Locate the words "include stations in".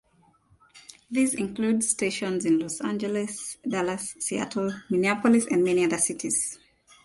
1.35-2.57